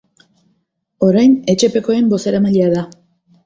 Orain 1.09 1.37
etxepekoen 1.55 2.11
bozeramailea 2.17 2.75
da. 2.77 2.87